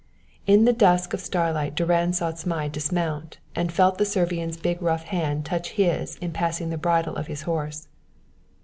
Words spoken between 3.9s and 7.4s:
the Servian's big rough hand touch his in passing the bridle of